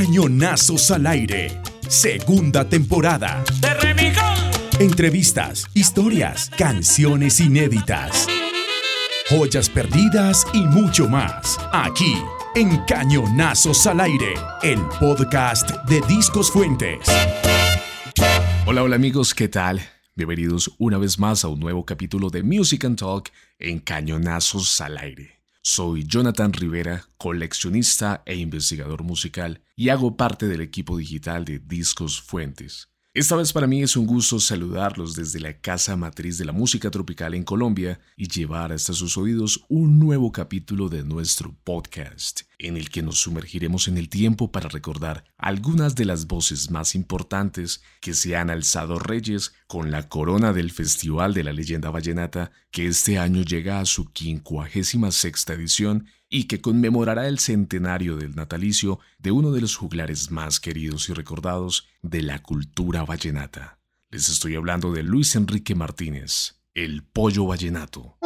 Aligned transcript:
Cañonazos 0.00 0.92
al 0.92 1.08
aire, 1.08 1.60
segunda 1.88 2.68
temporada. 2.68 3.42
Entrevistas, 4.78 5.66
historias, 5.74 6.52
canciones 6.56 7.40
inéditas, 7.40 8.28
joyas 9.28 9.68
perdidas 9.68 10.46
y 10.54 10.60
mucho 10.60 11.08
más. 11.08 11.58
Aquí, 11.72 12.14
en 12.54 12.78
Cañonazos 12.84 13.88
al 13.88 13.98
aire, 13.98 14.34
el 14.62 14.78
podcast 15.00 15.68
de 15.88 16.00
Discos 16.02 16.52
Fuentes. 16.52 17.00
Hola, 18.66 18.84
hola 18.84 18.94
amigos, 18.94 19.34
¿qué 19.34 19.48
tal? 19.48 19.80
Bienvenidos 20.14 20.70
una 20.78 20.98
vez 20.98 21.18
más 21.18 21.42
a 21.42 21.48
un 21.48 21.58
nuevo 21.58 21.84
capítulo 21.84 22.30
de 22.30 22.44
Music 22.44 22.84
and 22.84 23.00
Talk 23.00 23.32
en 23.58 23.80
Cañonazos 23.80 24.80
al 24.80 24.96
aire. 24.96 25.37
Soy 25.62 26.04
Jonathan 26.06 26.52
Rivera, 26.52 27.04
coleccionista 27.16 28.22
e 28.24 28.36
investigador 28.36 29.02
musical 29.02 29.60
y 29.76 29.88
hago 29.88 30.16
parte 30.16 30.46
del 30.46 30.60
equipo 30.60 30.96
digital 30.96 31.44
de 31.44 31.58
Discos 31.58 32.22
Fuentes. 32.22 32.88
Esta 33.12 33.34
vez 33.34 33.52
para 33.52 33.66
mí 33.66 33.82
es 33.82 33.96
un 33.96 34.06
gusto 34.06 34.38
saludarlos 34.38 35.14
desde 35.14 35.40
la 35.40 35.60
casa 35.60 35.96
matriz 35.96 36.38
de 36.38 36.44
la 36.44 36.52
música 36.52 36.90
tropical 36.90 37.34
en 37.34 37.42
Colombia 37.42 38.00
y 38.16 38.28
llevar 38.28 38.72
hasta 38.72 38.92
sus 38.92 39.18
oídos 39.18 39.64
un 39.68 39.98
nuevo 39.98 40.30
capítulo 40.30 40.88
de 40.88 41.02
nuestro 41.02 41.56
podcast, 41.64 42.42
en 42.58 42.76
el 42.76 42.90
que 42.90 43.02
nos 43.02 43.20
sumergiremos 43.20 43.88
en 43.88 43.96
el 43.98 44.08
tiempo 44.08 44.50
para 44.50 44.68
recordar 44.68 45.24
algunas 45.36 45.94
de 45.94 46.04
las 46.04 46.26
voces 46.26 46.70
más 46.70 46.94
importantes 46.94 47.82
que 48.00 48.14
se 48.14 48.36
han 48.36 48.50
alzado 48.50 48.98
reyes 48.98 49.54
con 49.66 49.90
la 49.90 50.08
corona 50.08 50.52
del 50.52 50.70
Festival 50.70 51.34
de 51.34 51.44
la 51.44 51.52
Leyenda 51.52 51.90
Vallenata, 51.90 52.50
que 52.70 52.86
este 52.86 53.18
año 53.18 53.42
llega 53.42 53.80
a 53.80 53.86
su 53.86 54.10
56 54.12 55.46
edición 55.50 56.06
y 56.28 56.44
que 56.44 56.60
conmemorará 56.60 57.28
el 57.28 57.38
centenario 57.38 58.16
del 58.16 58.34
natalicio 58.34 58.98
de 59.18 59.30
uno 59.30 59.52
de 59.52 59.60
los 59.60 59.76
juglares 59.76 60.30
más 60.30 60.60
queridos 60.60 61.08
y 61.08 61.14
recordados 61.14 61.86
de 62.02 62.22
la 62.22 62.42
cultura 62.42 63.04
vallenata. 63.04 63.78
Les 64.10 64.28
estoy 64.28 64.56
hablando 64.56 64.92
de 64.92 65.02
Luis 65.02 65.36
Enrique 65.36 65.74
Martínez, 65.74 66.60
el 66.74 67.02
pollo 67.02 67.46
vallenato. 67.46 68.18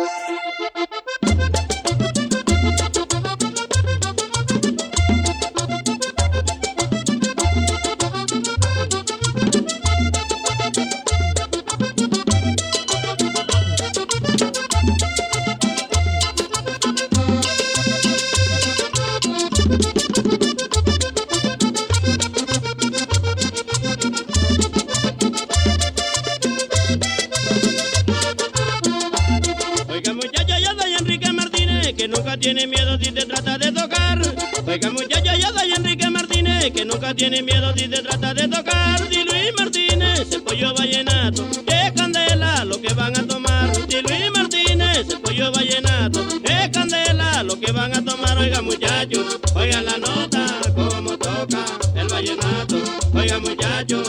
Que 41.66 41.92
candela 41.94 42.64
lo 42.64 42.80
que 42.80 42.92
van 42.94 43.16
a 43.16 43.26
tomar. 43.26 43.72
Si 43.88 44.00
Luis 44.02 44.30
Martínez, 44.34 45.08
el 45.08 45.20
pollo 45.20 45.52
vallenato, 45.52 46.20
que 46.42 46.70
candela 46.70 47.42
lo 47.42 47.58
que 47.58 47.72
van 47.72 47.94
a 47.94 48.04
tomar. 48.04 48.38
Oiga 48.38 48.62
muchacho, 48.62 49.24
oiga 49.54 49.82
la 49.82 49.98
nota, 49.98 50.46
como 50.74 51.16
toca 51.18 51.64
el 51.94 52.08
vallenato. 52.08 52.76
Oiga 53.14 53.38
muchacho, 53.38 54.02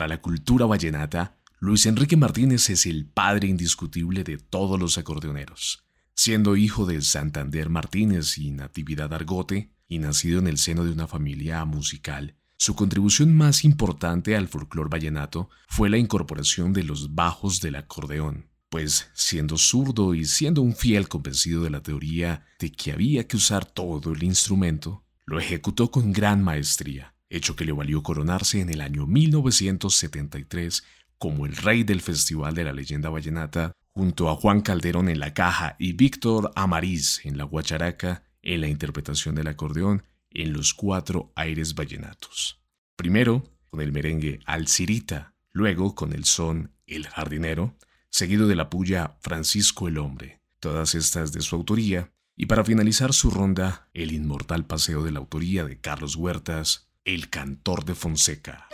para 0.00 0.08
la 0.08 0.22
cultura 0.22 0.64
vallenata, 0.64 1.36
Luis 1.58 1.84
Enrique 1.84 2.16
Martínez 2.16 2.70
es 2.70 2.86
el 2.86 3.04
padre 3.04 3.48
indiscutible 3.48 4.24
de 4.24 4.38
todos 4.38 4.80
los 4.80 4.96
acordeoneros. 4.96 5.84
Siendo 6.14 6.56
hijo 6.56 6.86
de 6.86 7.02
Santander 7.02 7.68
Martínez 7.68 8.38
y 8.38 8.50
Natividad 8.50 9.12
Argote, 9.12 9.74
y 9.88 9.98
nacido 9.98 10.38
en 10.38 10.46
el 10.46 10.56
seno 10.56 10.86
de 10.86 10.92
una 10.92 11.06
familia 11.06 11.62
musical, 11.66 12.34
su 12.56 12.74
contribución 12.74 13.36
más 13.36 13.62
importante 13.62 14.36
al 14.36 14.48
folclore 14.48 14.88
vallenato 14.88 15.50
fue 15.68 15.90
la 15.90 15.98
incorporación 15.98 16.72
de 16.72 16.84
los 16.84 17.14
bajos 17.14 17.60
del 17.60 17.74
acordeón, 17.74 18.48
pues 18.70 19.10
siendo 19.12 19.58
zurdo 19.58 20.14
y 20.14 20.24
siendo 20.24 20.62
un 20.62 20.74
fiel 20.74 21.08
convencido 21.08 21.62
de 21.62 21.68
la 21.68 21.82
teoría 21.82 22.46
de 22.58 22.72
que 22.72 22.92
había 22.92 23.28
que 23.28 23.36
usar 23.36 23.66
todo 23.66 24.12
el 24.12 24.22
instrumento, 24.22 25.04
lo 25.26 25.38
ejecutó 25.38 25.90
con 25.90 26.10
gran 26.10 26.42
maestría, 26.42 27.12
hecho 27.30 27.56
que 27.56 27.64
le 27.64 27.72
valió 27.72 28.02
coronarse 28.02 28.60
en 28.60 28.68
el 28.68 28.82
año 28.82 29.06
1973 29.06 30.84
como 31.16 31.46
el 31.46 31.56
rey 31.56 31.84
del 31.84 32.00
Festival 32.00 32.54
de 32.54 32.64
la 32.64 32.72
Leyenda 32.72 33.08
Vallenata, 33.08 33.72
junto 33.92 34.28
a 34.28 34.36
Juan 34.36 34.60
Calderón 34.60 35.08
en 35.08 35.20
la 35.20 35.32
caja 35.32 35.76
y 35.78 35.92
Víctor 35.92 36.52
Amariz 36.56 37.24
en 37.24 37.38
la 37.38 37.44
guacharaca, 37.44 38.24
en 38.42 38.62
la 38.62 38.68
interpretación 38.68 39.34
del 39.34 39.48
acordeón 39.48 40.02
en 40.30 40.52
los 40.52 40.74
cuatro 40.74 41.32
aires 41.34 41.74
vallenatos. 41.74 42.60
Primero 42.96 43.44
con 43.70 43.80
el 43.80 43.92
merengue 43.92 44.40
Alcirita, 44.46 45.34
luego 45.52 45.94
con 45.94 46.12
el 46.12 46.24
son 46.24 46.72
El 46.86 47.06
Jardinero, 47.06 47.76
seguido 48.10 48.48
de 48.48 48.56
la 48.56 48.70
puya 48.70 49.16
Francisco 49.20 49.88
el 49.88 49.98
Hombre, 49.98 50.40
todas 50.58 50.94
estas 50.94 51.32
de 51.32 51.40
su 51.40 51.56
autoría, 51.56 52.12
Y 52.36 52.46
para 52.46 52.64
finalizar 52.64 53.12
su 53.12 53.30
ronda, 53.30 53.90
el 53.92 54.12
inmortal 54.12 54.64
paseo 54.64 55.02
de 55.02 55.10
la 55.10 55.18
autoría 55.18 55.64
de 55.64 55.78
Carlos 55.78 56.16
Huertas, 56.16 56.89
El 57.10 57.28
Cantor 57.28 57.84
de 57.84 57.96
Fonseca. 57.96 58.68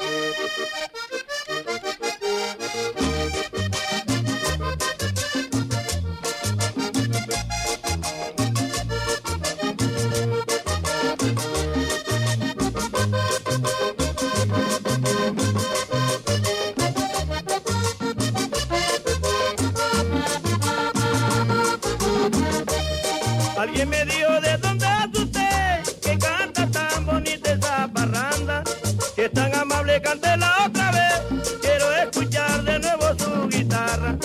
Otra 30.64 30.90
vez. 30.90 31.22
Quiero 31.60 31.92
escuchar 31.96 32.62
de 32.64 32.78
nuevo 32.78 33.06
su 33.18 33.48
guitarra. 33.48 34.16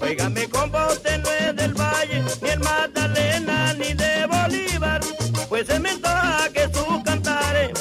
Óigame, 0.00 0.48
compa, 0.48 0.88
usted 0.88 1.18
no 1.22 1.30
es 1.30 1.56
del 1.56 1.74
Valle, 1.74 2.22
ni 2.42 2.48
el 2.50 2.60
Magdalena, 2.60 3.74
ni 3.74 3.92
de 3.94 4.26
Bolívar. 4.26 5.00
Pues 5.48 5.66
se 5.66 5.78
me 5.80 5.90
antoja 5.90 6.48
que 6.52 6.64
sus 6.72 7.02
cantares 7.04 7.72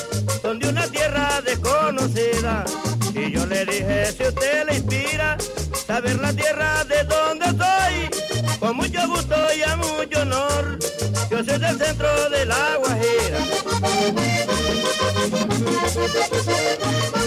son 0.42 0.60
de 0.60 0.70
una 0.70 0.88
tierra 0.88 1.42
desconocida. 1.42 2.66
Y 3.14 3.32
yo 3.32 3.46
le 3.46 3.66
dije, 3.66 4.12
si 4.12 4.24
usted 4.24 4.66
le 4.66 4.76
inspira, 4.78 5.38
saber 5.86 6.20
la 6.20 6.34
tierra 6.34 6.84
de 6.86 7.04
donde 7.04 7.46
soy, 7.46 8.10
con 8.60 8.78
mucho 8.78 9.08
gusto 9.08 9.36
y 9.56 9.62
a 9.64 9.76
mucho 9.76 10.22
honor. 10.22 10.80
Yo 11.30 11.44
soy 11.44 11.60
del 11.60 11.78
centro 11.78 12.30
de 12.30 12.46
la 12.46 12.78
Guajira. 12.78 13.40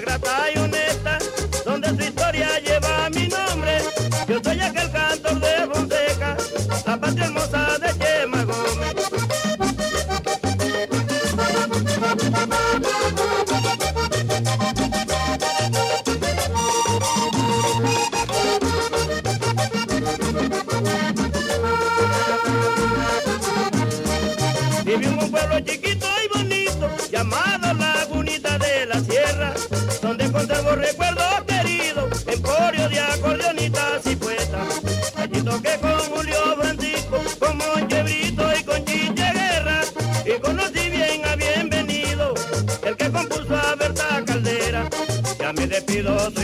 grata 0.00 0.50
y 0.54 0.58
honesta, 0.58 0.69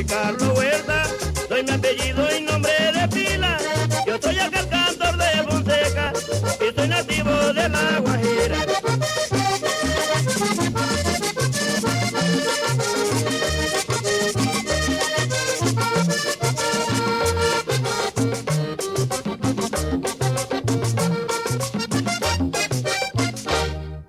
Carlos 0.08 0.56
Huerta, 0.56 1.02
soy 1.48 1.62
mi 1.64 1.70
apellido 1.70 2.36
y 2.36 2.40
nombre 2.42 2.72
de 2.92 3.08
pila. 3.08 3.58
Yo 4.06 4.18
soy 4.20 4.38
aquel 4.38 4.68
cantor 4.68 5.16
de 5.16 5.42
Fonseca 5.48 6.12
y 6.60 6.74
soy 6.74 6.88
nativo 6.88 7.30
de 7.52 7.68
la 7.68 8.00
Guajira. 8.00 8.66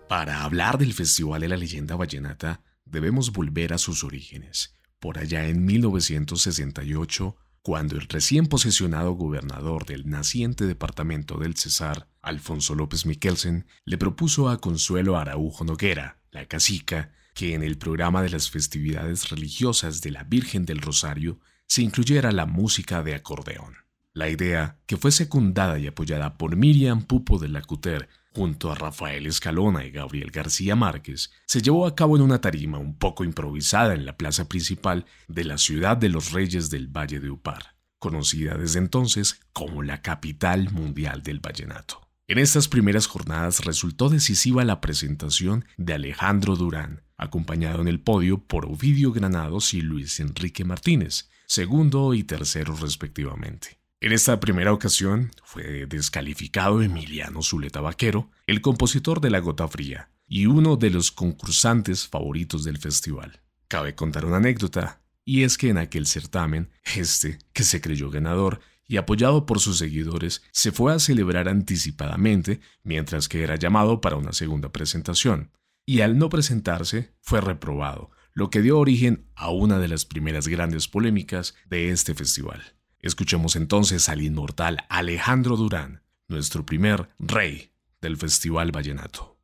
Para 0.08 0.44
hablar 0.44 0.78
del 0.78 0.94
Festival 0.94 1.42
de 1.42 1.48
la 1.48 1.58
Leyenda 1.58 1.96
Vallenata, 1.96 2.62
debemos 2.86 3.32
volver 3.32 3.74
a 3.74 3.78
sus 3.78 4.04
orígenes, 4.04 4.76
por 5.00 5.20
allá 5.20 5.48
en 5.48 5.66
1968, 5.66 7.36
cuando 7.62 7.96
el 7.96 8.08
recién 8.08 8.48
posesionado 8.48 9.12
gobernador 9.12 9.86
del 9.86 10.10
naciente 10.10 10.66
departamento 10.66 11.38
del 11.38 11.56
Cesar, 11.58 12.08
Alfonso 12.22 12.76
López 12.76 13.06
Miquelsen, 13.06 13.66
le 13.86 13.98
propuso 13.98 14.50
a 14.50 14.62
Consuelo 14.62 15.18
Araujo 15.18 15.66
Noguera, 15.66 16.22
la 16.32 16.46
cacica, 16.46 17.12
que 17.34 17.54
en 17.54 17.64
el 17.64 17.78
programa 17.78 18.24
de 18.24 18.30
las 18.30 18.50
festividades 18.50 19.30
religiosas 19.30 20.02
de 20.02 20.12
la 20.12 20.24
Virgen 20.24 20.66
del 20.66 20.80
Rosario 20.80 21.40
se 21.68 21.82
incluyera 21.82 22.32
la 22.32 22.46
música 22.46 23.04
de 23.04 23.14
acordeón. 23.14 23.76
La 24.14 24.30
idea, 24.30 24.80
que 24.88 24.98
fue 24.98 25.12
secundada 25.12 25.78
y 25.78 25.86
apoyada 25.86 26.38
por 26.38 26.56
Miriam 26.56 27.04
Pupo 27.04 27.38
de 27.38 27.50
la 27.50 27.62
Cuter, 27.62 28.10
junto 28.38 28.72
a 28.72 28.76
Rafael 28.76 29.26
Escalona 29.26 29.84
y 29.84 29.90
Gabriel 29.90 30.30
García 30.30 30.76
Márquez, 30.76 31.32
se 31.48 31.60
llevó 31.60 31.88
a 31.88 31.96
cabo 31.96 32.18
en 32.18 32.22
una 32.22 32.40
tarima 32.40 32.78
un 32.78 32.96
poco 32.96 33.24
improvisada 33.24 33.96
en 33.96 34.06
la 34.06 34.16
plaza 34.16 34.48
principal 34.48 35.08
de 35.28 35.44
la 35.44 35.58
ciudad 35.58 35.98
de 35.98 36.10
los 36.10 36.34
Reyes 36.34 36.70
del 36.70 36.88
Valle 36.88 37.20
de 37.20 37.32
Upar, 37.32 37.78
conocida 37.98 38.56
desde 38.56 38.78
entonces 38.78 39.42
como 39.54 39.82
la 39.82 40.04
capital 40.04 40.70
mundial 40.70 41.24
del 41.24 41.40
vallenato. 41.40 42.08
En 42.28 42.38
estas 42.38 42.68
primeras 42.68 43.08
jornadas 43.08 43.66
resultó 43.66 44.08
decisiva 44.08 44.64
la 44.64 44.82
presentación 44.82 45.66
de 45.78 45.96
Alejandro 45.96 46.56
Durán, 46.56 47.02
acompañado 47.18 47.82
en 47.82 47.88
el 47.88 48.00
podio 48.00 48.46
por 48.46 48.68
Ovidio 48.68 49.14
Granados 49.14 49.74
y 49.74 49.82
Luis 49.82 50.20
Enrique 50.20 50.64
Martínez, 50.64 51.32
segundo 51.48 52.14
y 52.14 52.24
tercero 52.24 52.76
respectivamente. 52.76 53.80
En 54.00 54.12
esta 54.12 54.40
primera 54.40 54.74
ocasión 54.74 55.32
fue 55.44 55.88
descalificado 55.88 56.84
Emiliano 56.84 57.42
Zuleta 57.42 57.82
Vaquero, 57.82 58.30
el 58.46 58.62
compositor 58.62 59.22
de 59.22 59.32
La 59.32 59.40
Gota 59.40 59.68
Fría, 59.68 60.12
y 60.28 60.46
uno 60.46 60.76
de 60.76 60.92
los 60.92 61.12
concursantes 61.12 62.08
favoritos 62.08 62.64
del 62.64 62.78
festival. 62.78 63.42
Cabe 63.68 63.96
contar 63.96 64.26
una 64.26 64.38
anécdota, 64.38 65.02
y 65.26 65.42
es 65.42 65.58
que 65.58 65.70
en 65.70 65.80
aquel 65.80 66.06
certamen, 66.06 66.70
este, 66.96 67.40
que 67.54 67.64
se 67.64 67.82
creyó 67.82 68.12
ganador 68.12 68.60
y 68.88 68.98
apoyado 68.98 69.48
por 69.48 69.60
sus 69.60 69.80
seguidores, 69.80 70.44
se 70.52 70.72
fue 70.72 70.94
a 70.94 71.00
celebrar 71.00 71.50
anticipadamente 71.50 72.60
mientras 72.84 73.28
que 73.28 73.42
era 73.42 73.56
llamado 73.56 74.00
para 74.00 74.16
una 74.16 74.32
segunda 74.32 74.72
presentación, 74.72 75.52
y 75.88 76.02
al 76.02 76.20
no 76.20 76.30
presentarse 76.30 77.16
fue 77.20 77.42
reprobado, 77.42 78.12
lo 78.34 78.52
que 78.52 78.62
dio 78.62 78.78
origen 78.78 79.32
a 79.34 79.50
una 79.50 79.80
de 79.80 79.88
las 79.88 80.06
primeras 80.06 80.48
grandes 80.48 80.88
polémicas 80.88 81.56
de 81.66 81.90
este 81.90 82.14
festival. 82.14 82.77
Escuchemos 83.08 83.56
entonces 83.56 84.10
al 84.10 84.22
inmortal 84.22 84.80
Alejandro 84.90 85.56
Durán, 85.56 86.02
nuestro 86.28 86.66
primer 86.66 87.08
rey 87.18 87.72
del 88.02 88.18
Festival 88.18 88.74
Vallenato. 88.74 89.38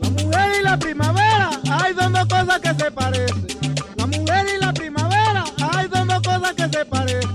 La 0.00 0.08
mujer 0.08 0.52
y 0.58 0.62
la 0.62 0.78
primavera, 0.78 1.50
hay 1.70 1.92
dos 1.92 2.26
cosas 2.26 2.60
que 2.60 2.74
se 2.82 2.90
parecen. 2.90 3.46
La 3.98 4.06
mujer 4.06 4.46
y 4.56 4.58
la 4.58 4.72
primavera, 4.72 5.44
hay 5.70 5.86
dos 5.86 6.22
cosas 6.22 6.54
que 6.54 6.78
se 6.78 6.84
parecen. 6.86 7.33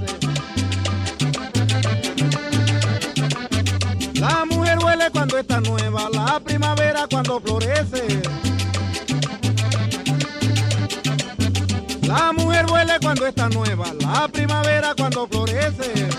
está 5.40 5.62
nueva, 5.62 6.10
la 6.12 6.40
primavera 6.40 7.08
cuando 7.10 7.40
florece. 7.40 8.22
La 12.02 12.34
mujer 12.34 12.66
huele 12.72 12.94
cuando 13.02 13.26
está 13.26 13.48
nueva, 13.50 13.94
la 14.00 14.28
primavera 14.28 14.94
cuando 14.96 15.28
florece. 15.28 16.10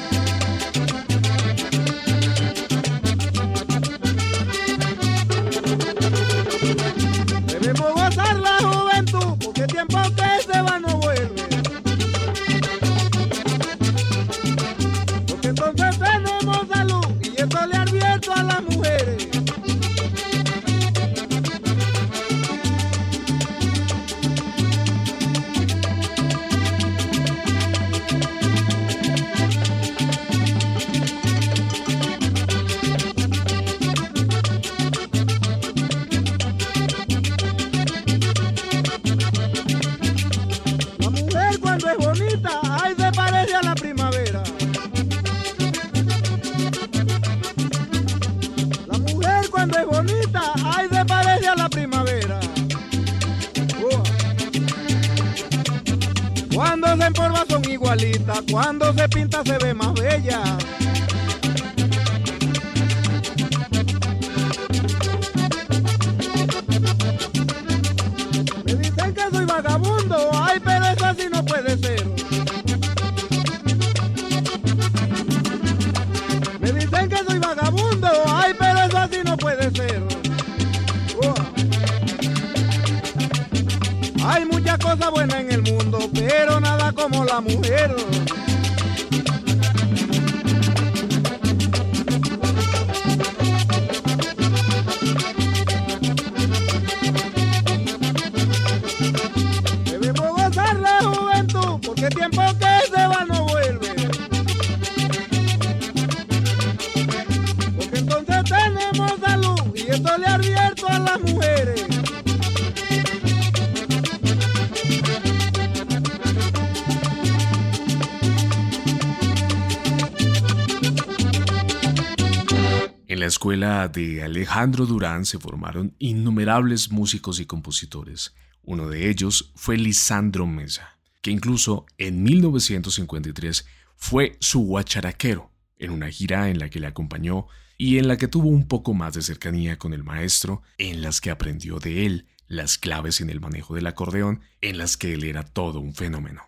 Escuela 123.31 123.89
de 123.89 124.23
Alejandro 124.23 124.85
Durán 124.85 125.25
se 125.25 125.39
formaron 125.39 125.95
innumerables 125.99 126.93
músicos 126.93 127.41
y 127.41 127.47
compositores. 127.47 128.35
Uno 128.63 128.89
de 128.89 129.09
ellos 129.09 129.53
fue 129.55 129.79
Lisandro 129.79 130.47
Mesa, 130.47 130.99
que 131.23 131.31
incluso 131.31 131.87
en 131.97 132.23
1953 132.23 133.67
fue 133.97 134.37
su 134.41 134.61
guacharaquero 134.61 135.51
en 135.79 135.93
una 135.93 136.11
gira 136.11 136.51
en 136.51 136.59
la 136.59 136.69
que 136.69 136.81
le 136.81 136.87
acompañó 136.87 137.47
y 137.79 137.97
en 137.97 138.09
la 138.09 138.19
que 138.19 138.29
tuvo 138.29 138.49
un 138.49 138.69
poco 138.69 138.93
más 138.93 139.15
de 139.15 139.23
cercanía 139.23 139.79
con 139.79 139.95
el 139.95 140.05
maestro, 140.05 140.63
en 140.77 141.01
las 141.01 141.23
que 141.23 141.31
aprendió 141.31 141.79
de 141.79 142.05
él 142.05 142.27
las 142.47 142.77
claves 142.77 143.21
en 143.23 143.31
el 143.31 143.41
manejo 143.41 143.75
del 143.75 143.87
acordeón, 143.87 144.43
en 144.61 144.77
las 144.77 144.97
que 144.97 145.15
él 145.15 145.25
era 145.25 145.45
todo 145.45 145.81
un 145.81 145.95
fenómeno. 145.95 146.43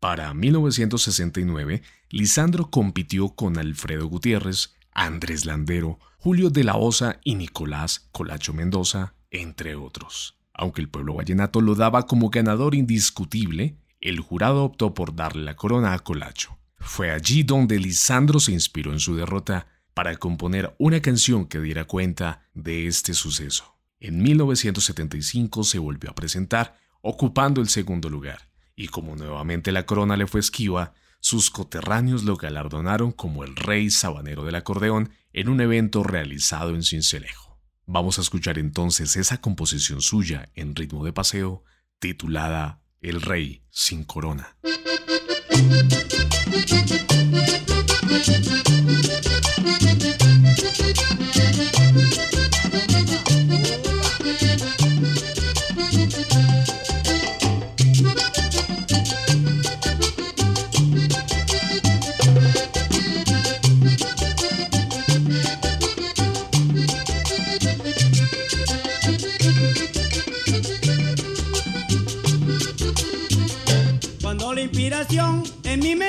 Para 0.00 0.34
1969, 0.34 1.82
Lisandro 2.10 2.70
compitió 2.70 3.30
con 3.30 3.58
Alfredo 3.58 4.06
Gutiérrez, 4.06 4.73
Andrés 4.94 5.44
Landero, 5.44 5.98
Julio 6.18 6.50
de 6.50 6.64
la 6.64 6.76
Osa 6.76 7.18
y 7.24 7.34
Nicolás 7.34 8.08
Colacho 8.12 8.52
Mendoza, 8.54 9.14
entre 9.30 9.74
otros. 9.74 10.38
Aunque 10.54 10.80
el 10.80 10.88
pueblo 10.88 11.14
vallenato 11.14 11.60
lo 11.60 11.74
daba 11.74 12.06
como 12.06 12.30
ganador 12.30 12.76
indiscutible, 12.76 13.76
el 14.00 14.20
jurado 14.20 14.64
optó 14.64 14.94
por 14.94 15.16
darle 15.16 15.42
la 15.42 15.56
corona 15.56 15.92
a 15.92 15.98
Colacho. 15.98 16.56
Fue 16.78 17.10
allí 17.10 17.42
donde 17.42 17.78
Lisandro 17.78 18.38
se 18.38 18.52
inspiró 18.52 18.92
en 18.92 19.00
su 19.00 19.16
derrota 19.16 19.66
para 19.94 20.16
componer 20.16 20.74
una 20.78 21.00
canción 21.00 21.46
que 21.46 21.60
diera 21.60 21.84
cuenta 21.84 22.42
de 22.54 22.86
este 22.86 23.14
suceso. 23.14 23.76
En 23.98 24.22
1975 24.22 25.64
se 25.64 25.78
volvió 25.78 26.10
a 26.10 26.14
presentar, 26.14 26.76
ocupando 27.00 27.60
el 27.60 27.68
segundo 27.68 28.08
lugar, 28.08 28.48
y 28.76 28.88
como 28.88 29.16
nuevamente 29.16 29.72
la 29.72 29.86
corona 29.86 30.16
le 30.16 30.26
fue 30.26 30.40
esquiva, 30.40 30.94
sus 31.24 31.48
coterráneos 31.48 32.24
lo 32.24 32.36
galardonaron 32.36 33.10
como 33.10 33.44
el 33.44 33.56
rey 33.56 33.88
sabanero 33.88 34.44
del 34.44 34.56
acordeón 34.56 35.10
en 35.32 35.48
un 35.48 35.62
evento 35.62 36.02
realizado 36.02 36.74
en 36.74 36.82
Cincelejo. 36.82 37.58
Vamos 37.86 38.18
a 38.18 38.20
escuchar 38.20 38.58
entonces 38.58 39.16
esa 39.16 39.40
composición 39.40 40.02
suya 40.02 40.50
en 40.54 40.76
ritmo 40.76 41.02
de 41.02 41.14
paseo 41.14 41.64
titulada 41.98 42.82
El 43.00 43.22
rey 43.22 43.62
sin 43.70 44.04
corona. 44.04 44.58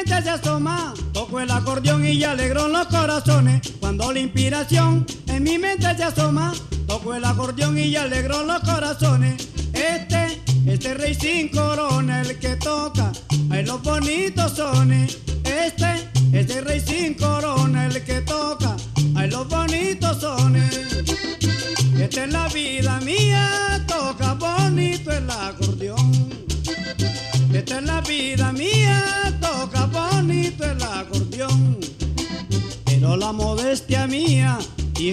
Mente 0.05 0.24
se 0.24 0.29
asoma, 0.29 0.93
toco 1.13 1.39
el 1.39 1.50
acordeón 1.50 2.05
y 2.05 2.24
alegró 2.24 2.67
los 2.67 2.85
corazones. 2.88 3.62
Cuando 3.79 4.12
la 4.12 4.19
inspiración 4.19 5.05
en 5.27 5.43
mi 5.43 5.57
mente 5.57 5.95
se 5.95 6.03
asoma, 6.03 6.53
toco 6.88 7.15
el 7.15 7.25
acordeón 7.25 7.77
y 7.77 7.95
alegró 7.95 8.43
los 8.43 8.59
corazones. 8.62 9.50
Este, 9.74 10.41
este 10.67 10.93
rey 10.93 11.15
sin 11.15 11.50
corona, 11.50 12.21
el 12.21 12.38
que 12.38 12.55
toca, 12.57 13.12
ay 13.50 13.65
los 13.65 13.81
bonitos 13.81 14.55
sones. 14.55 15.17
Este 15.43 15.94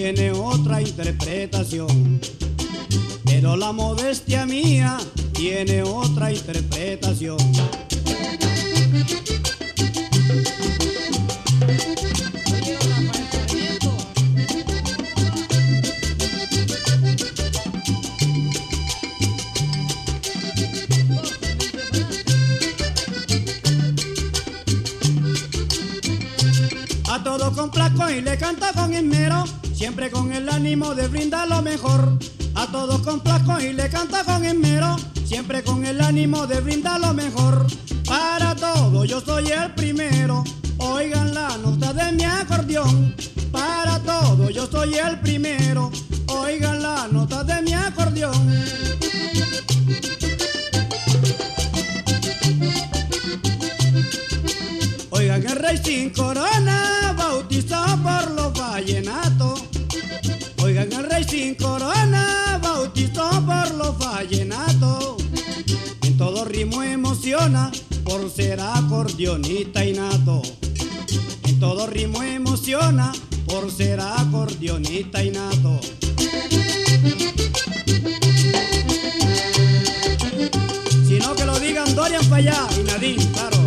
tiene 0.03 0.31
otra 0.31 0.81
interpretación. 0.81 2.19
Pero 3.23 3.55
la 3.55 3.71
modestia 3.71 4.45
mía 4.45 4.97
tiene 5.31 5.81
otra 5.81 6.29
interpretación. 6.29 7.37
Siempre 29.83 30.09
con 30.09 30.31
el 30.31 30.47
ánimo 30.47 30.95
de 30.95 31.09
brindar 31.09 31.45
lo 31.49 31.61
mejor. 31.61 32.17
A 32.55 32.67
todo 32.67 33.03
complaco 33.03 33.59
y 33.59 33.73
le 33.73 33.89
canta 33.89 34.23
con 34.23 34.45
esmero, 34.45 34.95
siempre 35.25 35.25
siempre 35.25 35.61
con 35.61 35.85
el 35.85 35.99
ánimo 35.99 36.47
de 36.47 36.61
brindar 36.61 37.01
lo 37.01 37.13
mejor. 37.13 37.67
Para 38.07 38.55
todo 38.55 39.03
yo 39.03 39.19
soy 39.19 39.51
el 39.51 39.73
primero, 39.73 40.45
oigan 40.77 41.33
la 41.33 41.57
nota 41.57 41.91
de 41.91 42.13
mi 42.13 42.23
acordeón. 42.23 43.13
Para 43.51 43.99
todo 43.99 44.49
yo 44.49 44.67
soy 44.67 44.95
el 44.95 45.19
primero, 45.19 45.91
oigan 46.27 46.81
la 46.81 47.09
nota 47.09 47.43
de 47.43 47.61
mi 47.61 47.73
acordeón. 47.73 48.63
Oigan 55.09 55.45
el 55.45 55.55
rey 55.57 55.77
sin 55.83 56.09
corona, 56.11 57.13
bautizado 57.17 58.01
por 58.01 58.31
los 58.31 58.53
vallenatos. 58.57 59.22
El 60.91 61.09
rey 61.09 61.23
sin 61.23 61.55
corona, 61.55 62.59
bautizado 62.61 63.45
por 63.45 63.73
los 63.75 63.97
vallenatos. 63.97 65.15
En 66.01 66.17
todo 66.17 66.43
ritmo 66.43 66.83
emociona 66.83 67.71
por 68.03 68.29
ser 68.29 68.59
acordeonista 68.59 69.85
innato. 69.85 70.41
En 71.45 71.59
todo 71.61 71.87
ritmo 71.87 72.21
emociona 72.21 73.13
por 73.45 73.71
ser 73.71 74.01
acordeonista 74.01 75.23
innato. 75.23 75.79
Sino 81.07 81.33
que 81.35 81.45
lo 81.45 81.59
digan 81.59 81.95
Dorian 81.95 82.33
allá 82.33 82.67
y 82.77 82.83
Nadine, 82.83 83.25
claro. 83.31 83.62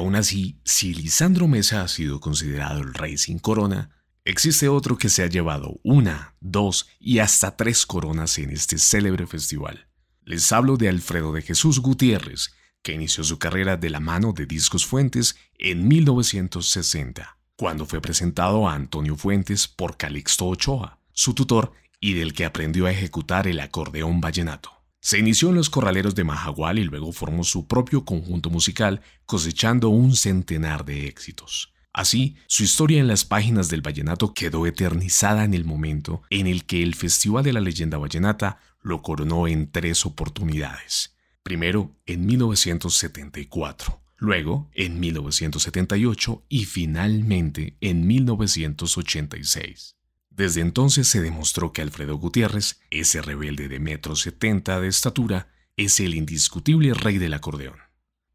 Aún 0.00 0.16
así, 0.16 0.58
si 0.64 0.94
Lisandro 0.94 1.46
Mesa 1.46 1.82
ha 1.82 1.88
sido 1.88 2.20
considerado 2.20 2.80
el 2.80 2.94
rey 2.94 3.18
sin 3.18 3.38
corona, 3.38 3.90
existe 4.24 4.68
otro 4.68 4.96
que 4.96 5.10
se 5.10 5.22
ha 5.22 5.26
llevado 5.26 5.78
una, 5.84 6.34
dos 6.40 6.88
y 6.98 7.18
hasta 7.18 7.56
tres 7.56 7.84
coronas 7.84 8.38
en 8.38 8.50
este 8.50 8.78
célebre 8.78 9.26
festival. 9.26 9.88
Les 10.24 10.52
hablo 10.52 10.78
de 10.78 10.88
Alfredo 10.88 11.32
de 11.32 11.42
Jesús 11.42 11.80
Gutiérrez, 11.80 12.54
que 12.82 12.94
inició 12.94 13.24
su 13.24 13.38
carrera 13.38 13.76
de 13.76 13.90
la 13.90 14.00
mano 14.00 14.32
de 14.32 14.46
Discos 14.46 14.86
Fuentes 14.86 15.36
en 15.58 15.86
1960, 15.86 17.36
cuando 17.56 17.84
fue 17.84 18.00
presentado 18.00 18.68
a 18.68 18.74
Antonio 18.74 19.16
Fuentes 19.16 19.68
por 19.68 19.98
Calixto 19.98 20.46
Ochoa, 20.46 20.98
su 21.12 21.34
tutor 21.34 21.74
y 22.00 22.14
del 22.14 22.32
que 22.32 22.46
aprendió 22.46 22.86
a 22.86 22.90
ejecutar 22.90 23.46
el 23.46 23.60
acordeón 23.60 24.22
vallenato. 24.22 24.79
Se 25.00 25.18
inició 25.18 25.48
en 25.48 25.54
los 25.54 25.70
corraleros 25.70 26.14
de 26.14 26.24
Majagual 26.24 26.78
y 26.78 26.84
luego 26.84 27.10
formó 27.12 27.42
su 27.42 27.66
propio 27.66 28.04
conjunto 28.04 28.50
musical, 28.50 29.00
cosechando 29.24 29.88
un 29.88 30.14
centenar 30.14 30.84
de 30.84 31.06
éxitos. 31.06 31.72
Así, 31.92 32.36
su 32.46 32.62
historia 32.64 33.00
en 33.00 33.08
las 33.08 33.24
páginas 33.24 33.68
del 33.68 33.80
vallenato 33.80 34.34
quedó 34.34 34.66
eternizada 34.66 35.44
en 35.44 35.54
el 35.54 35.64
momento 35.64 36.22
en 36.28 36.46
el 36.46 36.66
que 36.66 36.82
el 36.82 36.94
Festival 36.94 37.42
de 37.42 37.54
la 37.54 37.60
Leyenda 37.60 37.96
Vallenata 37.96 38.58
lo 38.82 39.00
coronó 39.02 39.48
en 39.48 39.70
tres 39.70 40.04
oportunidades. 40.04 41.16
Primero 41.42 41.96
en 42.04 42.26
1974, 42.26 44.02
luego 44.18 44.70
en 44.74 45.00
1978 45.00 46.44
y 46.48 46.66
finalmente 46.66 47.76
en 47.80 48.06
1986. 48.06 49.96
Desde 50.40 50.62
entonces 50.62 51.06
se 51.06 51.20
demostró 51.20 51.74
que 51.74 51.82
Alfredo 51.82 52.16
Gutiérrez, 52.16 52.80
ese 52.90 53.20
rebelde 53.20 53.68
de 53.68 53.78
metro 53.78 54.16
setenta 54.16 54.80
de 54.80 54.88
estatura, 54.88 55.48
es 55.76 56.00
el 56.00 56.14
indiscutible 56.14 56.94
rey 56.94 57.18
del 57.18 57.34
acordeón. 57.34 57.76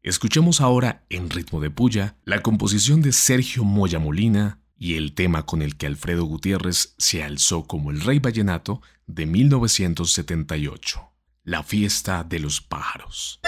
Escuchemos 0.04 0.60
ahora, 0.60 1.04
en 1.10 1.30
ritmo 1.30 1.60
de 1.60 1.70
puya, 1.70 2.14
la 2.24 2.42
composición 2.42 3.02
de 3.02 3.10
Sergio 3.10 3.64
Moya 3.64 3.98
Molina 3.98 4.60
y 4.78 4.94
el 4.94 5.14
tema 5.14 5.46
con 5.46 5.62
el 5.62 5.76
que 5.76 5.88
Alfredo 5.88 6.22
Gutiérrez 6.26 6.94
se 6.96 7.24
alzó 7.24 7.64
como 7.64 7.90
el 7.90 8.00
rey 8.00 8.20
vallenato 8.20 8.82
de 9.08 9.26
1978, 9.26 11.10
La 11.42 11.64
fiesta 11.64 12.22
de 12.22 12.38
los 12.38 12.60
pájaros. 12.60 13.40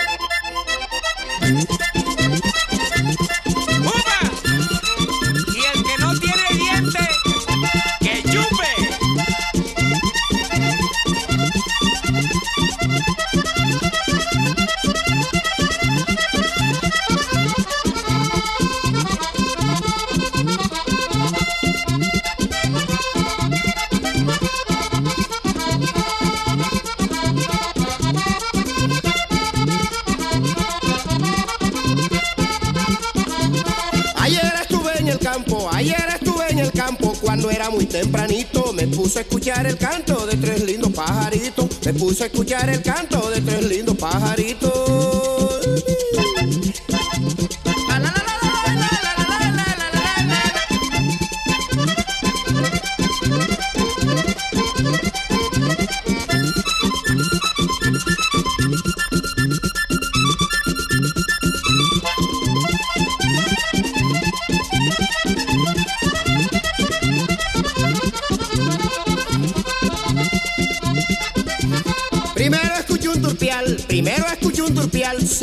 Ayer 35.72 35.96
estuve 36.14 36.50
en 36.50 36.58
el 36.58 36.72
campo 36.72 37.12
cuando 37.20 37.50
era 37.50 37.70
muy 37.70 37.86
tempranito. 37.86 38.72
Me 38.72 38.86
puse 38.86 39.20
a 39.20 39.22
escuchar 39.22 39.66
el 39.66 39.76
canto 39.76 40.26
de 40.26 40.36
tres 40.36 40.64
lindos 40.64 40.92
pajaritos. 40.92 41.68
Me 41.84 41.94
puse 41.94 42.24
a 42.24 42.26
escuchar 42.26 42.68
el 42.68 42.82
canto 42.82 43.30
de 43.30 43.40
tres 43.40 43.64
lindos 43.64 43.96
pajaritos. 43.96 45.47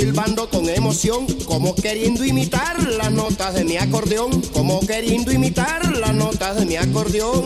Silbando 0.05 0.47
con 0.51 0.69
emoción, 0.69 1.25
como 1.45 1.73
queriendo 1.73 2.23
imitar 2.23 2.79
las 2.91 3.11
notas 3.11 3.55
de 3.55 3.63
mi 3.63 3.77
acordeón, 3.77 4.39
como 4.53 4.79
queriendo 4.81 5.31
imitar 5.31 5.97
las 5.97 6.13
notas 6.13 6.57
de 6.57 6.65
mi 6.67 6.75
acordeón. 6.75 7.43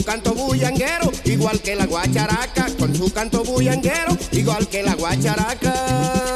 Su 0.00 0.06
canto 0.06 0.32
bullanguero, 0.32 1.12
igual 1.26 1.60
que 1.60 1.74
la 1.74 1.84
guacharaca, 1.84 2.68
con 2.78 2.94
su 2.96 3.12
canto 3.12 3.44
bullanguero, 3.44 4.16
igual 4.32 4.66
que 4.66 4.82
la 4.82 4.94
guacharaca. 4.94 6.29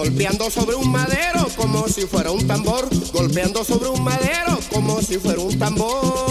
Golpeando 0.00 0.48
sobre 0.48 0.76
un 0.76 0.90
madero 0.90 1.46
como 1.56 1.86
si 1.86 2.06
fuera 2.06 2.30
un 2.30 2.46
tambor, 2.46 2.88
golpeando 3.12 3.62
sobre 3.62 3.90
un 3.90 4.02
madero 4.02 4.58
como 4.72 5.02
si 5.02 5.18
fuera 5.18 5.40
un 5.40 5.58
tambor. 5.58 6.29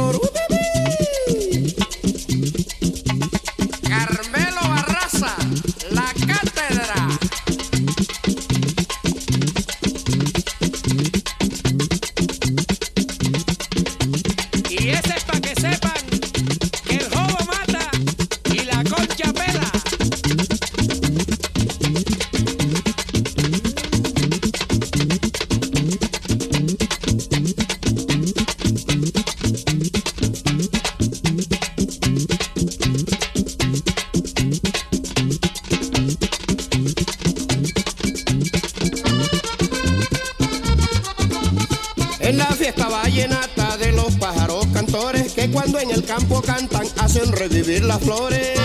Cuando 45.72 45.92
en 45.92 46.00
el 46.00 46.06
campo 46.06 46.42
cantan 46.42 46.88
hacen 46.98 47.32
revivir 47.32 47.84
las 47.84 48.00
flores. 48.00 48.58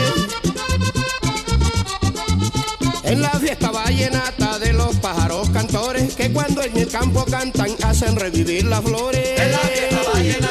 En 3.02 3.20
la 3.20 3.30
fiesta 3.30 3.70
vallenata 3.70 4.58
de 4.58 4.72
los 4.72 4.96
pájaros 4.96 5.50
cantores 5.50 6.14
que 6.14 6.32
cuando 6.32 6.62
en 6.62 6.76
el 6.78 6.88
campo 6.88 7.26
cantan 7.26 7.76
hacen 7.82 8.16
revivir 8.16 8.64
las 8.64 8.82
flores. 8.82 9.38
En 9.38 9.52
la 9.52 9.58
fiesta 9.58 10.43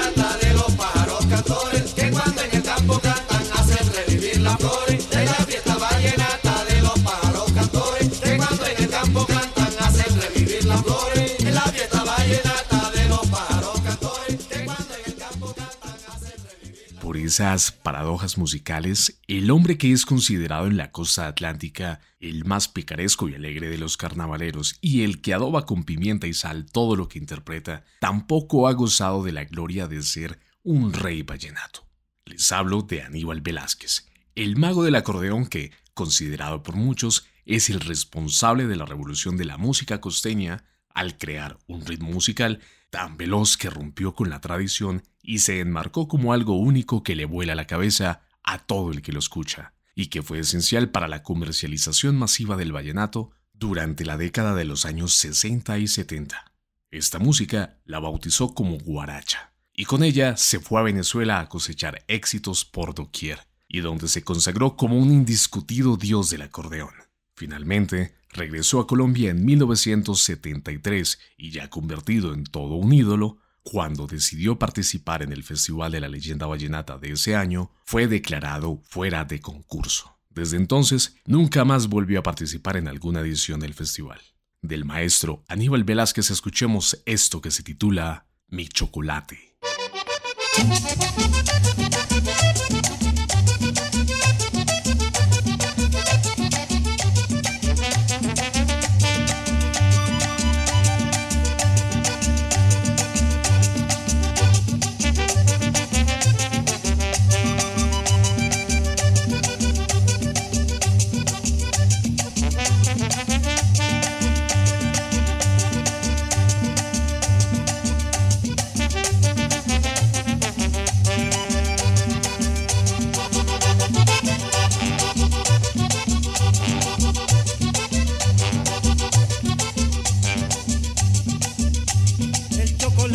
esas 17.34 17.72
paradojas 17.72 18.38
musicales, 18.38 19.20
el 19.28 19.50
hombre 19.50 19.80
que 19.80 19.92
es 19.92 20.06
considerado 20.06 20.68
en 20.68 20.78
la 20.78 20.92
costa 20.92 21.26
atlántica 21.26 22.00
el 22.20 22.46
más 22.46 22.68
picaresco 22.68 23.28
y 23.28 23.34
alegre 23.34 23.70
de 23.70 23.80
los 23.80 23.98
carnavaleros 23.98 24.78
y 24.82 25.02
el 25.02 25.20
que 25.20 25.34
adoba 25.34 25.66
con 25.66 25.84
pimienta 25.84 26.28
y 26.28 26.36
sal 26.36 26.68
todo 26.72 26.96
lo 26.96 27.08
que 27.08 27.18
interpreta, 27.18 27.86
tampoco 28.00 28.68
ha 28.68 28.74
gozado 28.74 29.24
de 29.24 29.32
la 29.32 29.46
gloria 29.46 29.88
de 29.88 30.04
ser 30.04 30.40
un 30.62 30.94
rey 30.94 31.24
vallenato. 31.24 31.88
Les 32.26 32.52
hablo 32.52 32.84
de 32.84 33.02
Aníbal 33.02 33.42
Velázquez, 33.42 34.06
el 34.36 34.56
mago 34.56 34.84
del 34.84 34.94
acordeón 34.94 35.48
que, 35.48 35.72
considerado 35.96 36.62
por 36.62 36.76
muchos, 36.76 37.26
es 37.46 37.68
el 37.72 37.80
responsable 37.80 38.68
de 38.68 38.76
la 38.76 38.86
revolución 38.86 39.38
de 39.38 39.46
la 39.46 39.58
música 39.58 40.00
costeña 40.00 40.66
al 40.90 41.18
crear 41.18 41.58
un 41.66 41.84
ritmo 41.84 42.12
musical 42.12 42.60
tan 42.92 43.18
veloz 43.18 43.58
que 43.58 43.72
rompió 43.72 44.14
con 44.14 44.30
la 44.30 44.40
tradición 44.40 45.02
y 45.24 45.40
se 45.40 45.60
enmarcó 45.60 46.08
como 46.08 46.34
algo 46.34 46.58
único 46.58 47.02
que 47.02 47.16
le 47.16 47.26
vuela 47.26 47.56
la 47.56 47.66
cabeza 47.66 48.22
a 48.44 48.60
todo 48.60 48.92
el 48.92 49.02
que 49.02 49.14
lo 49.14 49.20
escucha, 49.20 49.74
y 49.96 50.08
que 50.08 50.22
fue 50.22 50.40
esencial 50.40 50.92
para 50.92 51.08
la 51.08 51.24
comercialización 51.24 52.18
masiva 52.18 52.58
del 52.58 52.74
vallenato 52.74 53.32
durante 53.54 54.06
la 54.06 54.18
década 54.18 54.54
de 54.54 54.66
los 54.66 54.86
años 54.86 55.16
60 55.16 55.80
y 55.80 55.88
70. 55.88 56.52
Esta 56.92 57.18
música 57.18 57.80
la 57.86 58.00
bautizó 58.00 58.54
como 58.54 58.78
guaracha, 58.78 59.54
y 59.74 59.86
con 59.86 60.04
ella 60.04 60.38
se 60.38 60.60
fue 60.60 60.80
a 60.80 60.84
Venezuela 60.84 61.40
a 61.40 61.50
cosechar 61.50 62.04
éxitos 62.08 62.66
por 62.66 62.94
doquier, 62.94 63.40
y 63.68 63.80
donde 63.80 64.08
se 64.08 64.24
consagró 64.24 64.76
como 64.76 65.00
un 65.00 65.12
indiscutido 65.12 65.98
dios 65.98 66.30
del 66.30 66.44
acordeón. 66.44 66.94
Finalmente, 67.36 68.16
regresó 68.30 68.80
a 68.80 68.88
Colombia 68.88 69.32
en 69.32 69.46
1973 69.46 71.20
y 71.38 71.52
ya 71.52 71.70
convertido 71.70 72.34
en 72.34 72.44
todo 72.44 72.76
un 72.76 72.94
ídolo, 72.94 73.40
cuando 73.64 74.08
decidió 74.08 74.60
participar 74.60 75.24
en 75.24 75.32
el 75.32 75.44
Festival 75.44 75.92
de 75.92 76.02
la 76.02 76.10
Leyenda 76.10 76.46
Vallenata 76.46 76.98
de 76.98 77.14
ese 77.14 77.36
año, 77.36 77.72
fue 77.86 78.08
declarado 78.08 78.82
fuera 78.84 79.26
de 79.26 79.40
concurso. 79.40 80.18
Desde 80.30 80.58
entonces, 80.58 81.16
nunca 81.26 81.64
más 81.64 81.88
volvió 81.88 82.20
a 82.20 82.24
participar 82.24 82.78
en 82.78 82.88
alguna 82.88 83.22
edición 83.22 83.60
del 83.60 83.74
festival. 83.74 84.20
Del 84.62 84.86
maestro 84.86 85.44
Aníbal 85.48 85.84
Velázquez 85.84 86.32
escuchemos 86.32 87.02
esto 87.06 87.42
que 87.42 87.52
se 87.52 87.64
titula 87.64 88.28
Mi 88.48 88.68
chocolate. 88.68 89.58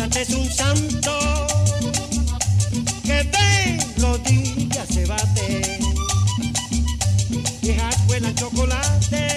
Es 0.05 0.29
un 0.29 0.49
santo 0.49 1.19
que 3.03 3.23
de 3.23 3.85
rodillas 3.97 4.87
se 4.87 5.05
bate. 5.05 5.79
Vieja 7.61 7.89
escuela 7.89 8.33
chocolate, 8.33 9.27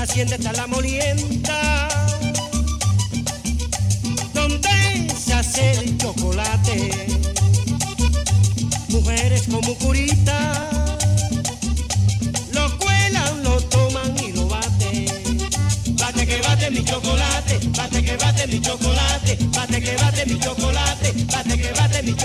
la 0.00 0.04
hacienda 0.04 0.36
está 0.36 0.52
la 0.54 0.66
molienda, 0.66 1.86
donde 4.32 5.14
se 5.14 5.34
hace 5.34 5.72
el 5.72 5.98
chocolate. 5.98 6.90
Mujeres 8.88 9.42
como 9.50 9.74
curita, 9.74 10.70
lo 12.54 12.78
cuelan, 12.78 13.44
lo 13.44 13.60
toman 13.64 14.16
y 14.24 14.32
lo 14.32 14.48
baten. 14.48 15.06
Bate 15.98 16.26
que 16.26 16.40
bate 16.48 16.70
mi 16.70 16.82
chocolate, 16.82 17.58
bate 17.76 18.02
que 18.02 18.16
bate 18.16 18.46
mi 18.46 18.58
chocolate, 18.58 19.38
bate 19.54 19.82
que 19.82 19.96
bate 19.96 20.24
mi 20.24 20.40
chocolate, 20.40 21.12
bate 21.26 21.60
que 21.60 21.72
bate 21.72 22.02
mi 22.04 22.12
chocolate. 22.12 22.19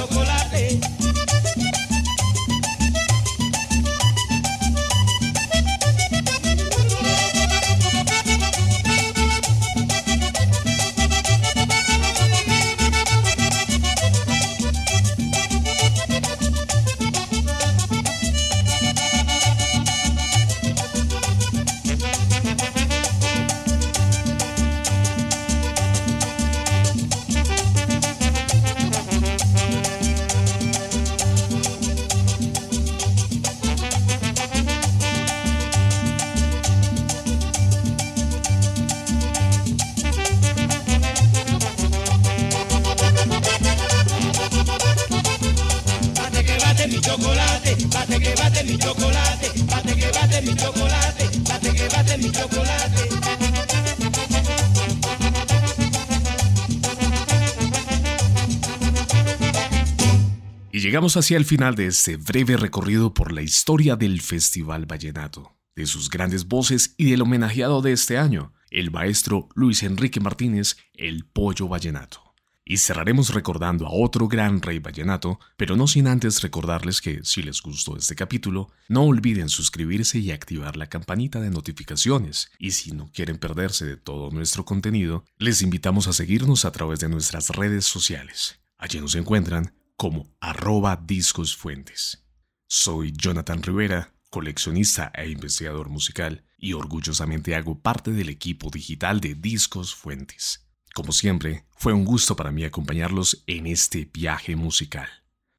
Llegamos 60.95 61.17
hacia 61.17 61.35
el 61.35 61.43
final 61.43 61.75
de 61.75 61.87
este 61.87 62.15
breve 62.15 62.55
recorrido 62.55 63.13
por 63.13 63.33
la 63.33 63.41
historia 63.41 63.97
del 63.97 64.21
Festival 64.21 64.85
Vallenato, 64.85 65.57
de 65.75 65.87
sus 65.87 66.09
grandes 66.09 66.47
voces 66.47 66.95
y 66.95 67.11
del 67.11 67.21
homenajeado 67.21 67.81
de 67.81 67.91
este 67.91 68.17
año, 68.17 68.53
el 68.71 68.91
maestro 68.91 69.49
Luis 69.55 69.83
Enrique 69.83 70.21
Martínez, 70.21 70.77
el 70.93 71.25
Pollo 71.25 71.67
Vallenato. 71.67 72.33
Y 72.63 72.77
cerraremos 72.77 73.33
recordando 73.33 73.85
a 73.85 73.91
otro 73.91 74.29
gran 74.29 74.61
rey 74.61 74.79
vallenato, 74.79 75.37
pero 75.57 75.75
no 75.75 75.85
sin 75.85 76.07
antes 76.07 76.41
recordarles 76.41 77.01
que, 77.01 77.19
si 77.25 77.43
les 77.43 77.61
gustó 77.61 77.97
este 77.97 78.15
capítulo, 78.15 78.71
no 78.87 79.03
olviden 79.03 79.49
suscribirse 79.49 80.19
y 80.19 80.31
activar 80.31 80.77
la 80.77 80.87
campanita 80.87 81.41
de 81.41 81.49
notificaciones. 81.49 82.51
Y 82.57 82.71
si 82.71 82.91
no 82.91 83.11
quieren 83.11 83.37
perderse 83.37 83.85
de 83.85 83.97
todo 83.97 84.31
nuestro 84.31 84.63
contenido, 84.63 85.25
les 85.39 85.61
invitamos 85.61 86.07
a 86.07 86.13
seguirnos 86.13 86.63
a 86.63 86.71
través 86.71 87.01
de 87.01 87.09
nuestras 87.09 87.49
redes 87.49 87.83
sociales. 87.83 88.61
Allí 88.77 89.01
nos 89.01 89.15
encuentran 89.15 89.73
como 89.95 90.35
arroba 90.39 90.97
discosfuentes. 90.97 92.25
Soy 92.67 93.13
Jonathan 93.15 93.63
Rivera, 93.63 94.13
coleccionista 94.29 95.11
e 95.15 95.29
investigador 95.29 95.89
musical, 95.89 96.43
y 96.57 96.73
orgullosamente 96.73 97.55
hago 97.55 97.79
parte 97.79 98.11
del 98.11 98.29
equipo 98.29 98.69
digital 98.69 99.19
de 99.19 99.35
Discos 99.35 99.93
Fuentes. 99.93 100.67
Como 100.93 101.11
siempre, 101.11 101.65
fue 101.75 101.93
un 101.93 102.05
gusto 102.05 102.35
para 102.35 102.51
mí 102.51 102.63
acompañarlos 102.63 103.43
en 103.47 103.67
este 103.67 104.09
viaje 104.11 104.55
musical. 104.55 105.07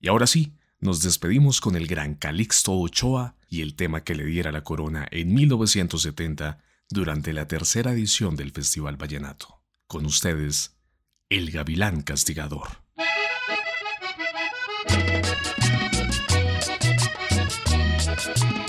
Y 0.01 0.09
ahora 0.09 0.27
sí, 0.27 0.55
nos 0.81 1.03
despedimos 1.03 1.61
con 1.61 1.77
el 1.77 1.87
gran 1.87 2.15
Calixto 2.15 2.73
Ochoa 2.73 3.37
y 3.49 3.63
el 3.63 3.77
tema 3.77 4.03
que 4.03 4.15
le 4.15 4.25
diera 4.25 4.53
la 4.53 4.65
corona 4.65 5.07
en 5.11 5.33
1970 5.35 6.63
durante 6.89 7.33
la 7.33 7.49
tercera 7.49 7.93
edición 7.93 8.37
del 8.37 8.53
Festival 8.53 8.97
Vallenato. 8.97 9.63
Con 9.87 10.07
ustedes, 10.07 10.77
El 11.29 11.51
Gavilán 11.51 12.03
Castigador. 12.03 12.86
Thank 18.27 18.66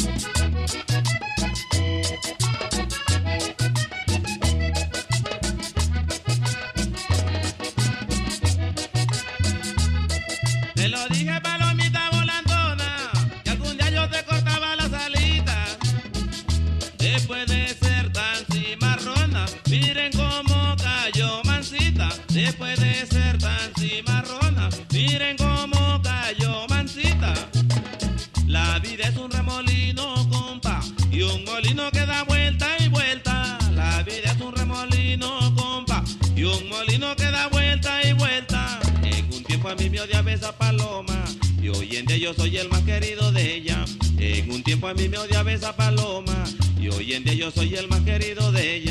yo 42.20 42.34
soy 42.34 42.58
el 42.58 42.68
más 42.70 42.82
querido 42.82 43.32
de 43.32 43.56
ella. 43.56 43.86
En 44.18 44.52
un 44.52 44.64
tiempo 44.64 44.88
a 44.88 44.94
mí 44.94 45.08
me 45.08 45.18
odiaba 45.18 45.52
esa 45.52 45.76
paloma 45.76 46.44
y 46.80 46.90
hoy 46.90 47.14
en 47.14 47.24
día 47.24 47.34
yo 47.36 47.52
soy 47.52 47.76
el 47.76 47.88
más 47.88 48.02
querido 48.02 48.52
de 48.52 48.76
ella. 48.76 48.87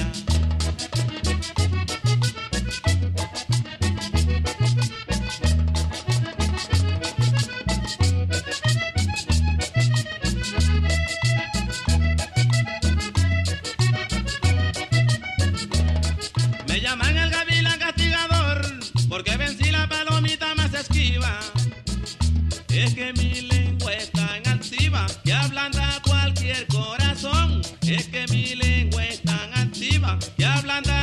Ablanda 25.57 26.01
cualquier 26.03 26.67
corazón. 26.67 27.63
Es 27.87 28.09
que 28.09 28.27
mi 28.29 28.55
lengua 28.55 29.05
es 29.05 29.23
tan 29.23 29.55
activa 29.55 30.19
que 30.37 30.45
ablanda 30.45 30.96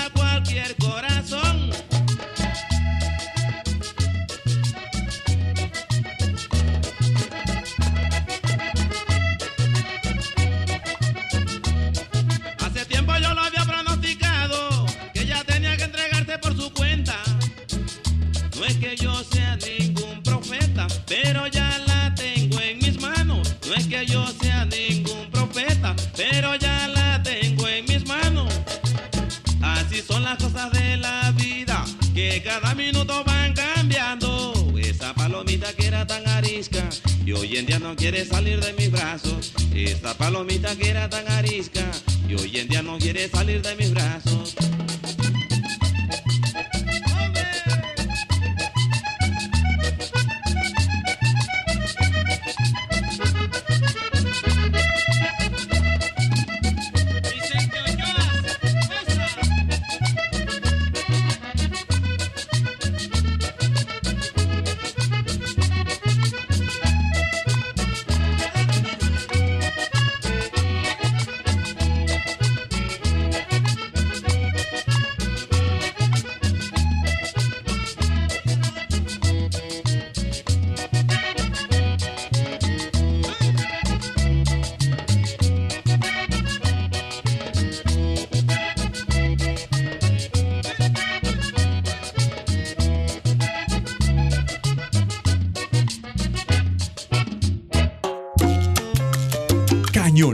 cada 32.44 32.76
minuto 32.76 33.24
van 33.24 33.54
cambiando. 33.54 34.54
Esa 34.78 35.14
palomita 35.14 35.74
que 35.74 35.88
era 35.88 36.06
tan 36.06 36.28
arisca, 36.28 36.90
y 37.26 37.32
hoy 37.32 37.58
en 37.58 37.66
día 37.66 37.80
no 37.80 37.96
quiere 37.96 38.26
salir 38.26 38.60
de 38.60 38.74
mis 38.74 38.92
brazos. 38.92 39.54
Esa 39.74 40.14
palomita 40.18 40.76
que 40.76 40.90
era 40.90 41.10
tan 41.10 41.28
arisca, 41.32 41.90
y 42.28 42.36
hoy 42.36 42.60
en 42.60 42.68
día 42.68 42.82
no 42.82 42.98
quiere 42.98 43.30
salir 43.30 43.62
de 43.62 43.76
mis 43.76 43.92
brazos. 43.92 44.56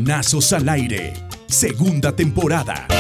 Cañonazos 0.09 0.53
al 0.53 0.67
aire, 0.69 1.13
segunda 1.45 2.15
temporada. 2.15 2.98